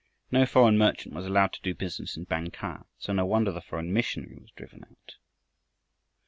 [0.31, 3.61] No foreign merchant was allowed to do business in Bang kah, so no wonder the
[3.61, 5.13] foreign missionary was driven out.